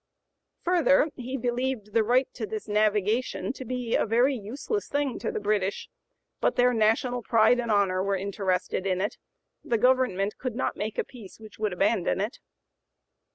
Further 0.63 1.09
he 1.15 1.37
"believed 1.37 1.93
the 1.93 2.03
right 2.03 2.27
to 2.33 2.47
this 2.47 2.67
navigation 2.67 3.53
to 3.53 3.63
be 3.63 3.93
a 3.95 4.03
very 4.03 4.33
useless 4.35 4.87
thing 4.87 5.19
to 5.19 5.31
the 5.31 5.39
British.... 5.39 5.89
But 6.39 6.55
their 6.55 6.73
national 6.73 7.21
pride 7.21 7.59
and 7.59 7.69
honor 7.69 8.01
were 8.03 8.17
interested 8.17 8.87
in 8.87 8.99
it; 8.99 9.17
the 9.63 9.77
(p. 9.77 9.81
090) 9.81 9.81
government 9.83 10.37
could 10.39 10.55
not 10.55 10.75
make 10.75 10.97
a 10.97 11.03
peace 11.03 11.39
which 11.39 11.59
would 11.59 11.73
abandon 11.73 12.19
it." 12.19 12.39